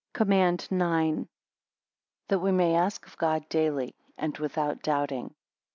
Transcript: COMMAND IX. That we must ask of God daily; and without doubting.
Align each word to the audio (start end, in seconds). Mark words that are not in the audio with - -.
COMMAND 0.13 0.67
IX. 0.71 1.27
That 2.29 2.39
we 2.39 2.51
must 2.51 2.73
ask 2.75 3.05
of 3.05 3.19
God 3.19 3.47
daily; 3.49 3.93
and 4.17 4.35
without 4.39 4.81
doubting. 4.81 5.35